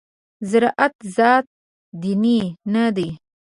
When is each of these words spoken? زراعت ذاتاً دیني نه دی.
زراعت 0.49 0.95
ذاتاً 1.15 1.49
دیني 2.01 2.39
نه 2.73 2.83
دی. 2.95 3.09